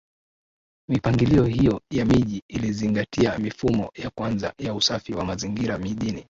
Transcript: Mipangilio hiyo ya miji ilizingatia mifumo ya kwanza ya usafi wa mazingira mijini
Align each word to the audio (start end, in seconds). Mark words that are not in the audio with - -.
Mipangilio 0.89 1.43
hiyo 1.45 1.81
ya 1.91 2.05
miji 2.05 2.43
ilizingatia 2.49 3.37
mifumo 3.39 3.91
ya 3.95 4.09
kwanza 4.09 4.53
ya 4.59 4.73
usafi 4.73 5.13
wa 5.13 5.25
mazingira 5.25 5.77
mijini 5.77 6.19